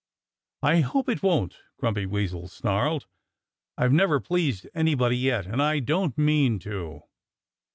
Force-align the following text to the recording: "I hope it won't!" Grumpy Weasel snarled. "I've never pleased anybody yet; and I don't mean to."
"I 0.63 0.79
hope 0.79 1.09
it 1.09 1.21
won't!" 1.21 1.57
Grumpy 1.77 2.07
Weasel 2.07 2.47
snarled. 2.47 3.05
"I've 3.77 3.93
never 3.93 4.19
pleased 4.19 4.65
anybody 4.73 5.15
yet; 5.17 5.45
and 5.45 5.61
I 5.61 5.77
don't 5.77 6.17
mean 6.17 6.57
to." 6.61 7.01